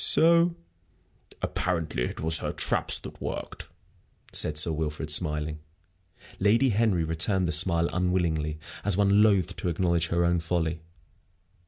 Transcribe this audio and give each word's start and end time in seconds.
So" 0.03 0.55
"Apparently 1.43 2.01
it 2.05 2.19
was 2.19 2.39
her 2.39 2.51
traps 2.51 2.97
that 2.97 3.21
worked," 3.21 3.67
said 4.33 4.57
Sir 4.57 4.71
Wilfrid, 4.71 5.11
smiling. 5.11 5.59
Lady 6.39 6.69
Henry 6.69 7.03
returned 7.03 7.47
the 7.47 7.51
smile 7.51 7.87
unwillingly, 7.93 8.57
as 8.83 8.97
one 8.97 9.21
loath 9.21 9.55
to 9.57 9.69
acknowledge 9.69 10.07
her 10.07 10.25
own 10.25 10.39
folly. 10.39 10.81